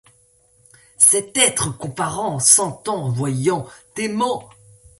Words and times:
Cet 0.97 1.37
être 1.37 1.77
comparant, 1.77 2.39
sentant, 2.39 3.11
voyant, 3.11 3.67
aimant 3.97 4.49